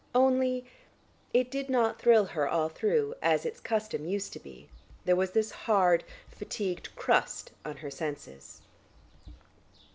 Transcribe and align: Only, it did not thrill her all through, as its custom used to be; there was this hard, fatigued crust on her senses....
Only, 0.15 0.65
it 1.31 1.51
did 1.51 1.69
not 1.69 2.01
thrill 2.01 2.25
her 2.25 2.49
all 2.49 2.69
through, 2.69 3.13
as 3.21 3.45
its 3.45 3.59
custom 3.59 4.03
used 4.03 4.33
to 4.33 4.39
be; 4.39 4.67
there 5.05 5.15
was 5.15 5.29
this 5.29 5.51
hard, 5.51 6.03
fatigued 6.27 6.95
crust 6.95 7.51
on 7.63 7.77
her 7.77 7.91
senses.... 7.91 8.61